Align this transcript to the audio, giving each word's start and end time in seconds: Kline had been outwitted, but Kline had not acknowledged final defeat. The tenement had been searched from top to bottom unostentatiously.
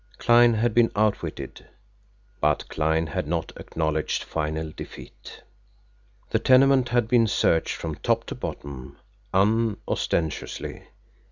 Kline 0.17 0.55
had 0.55 0.73
been 0.73 0.91
outwitted, 0.95 1.67
but 2.39 2.67
Kline 2.69 3.05
had 3.05 3.27
not 3.27 3.51
acknowledged 3.57 4.23
final 4.23 4.71
defeat. 4.71 5.43
The 6.31 6.39
tenement 6.39 6.89
had 6.89 7.07
been 7.07 7.27
searched 7.27 7.75
from 7.75 7.93
top 7.93 8.23
to 8.25 8.33
bottom 8.33 8.97
unostentatiously. 9.31 10.87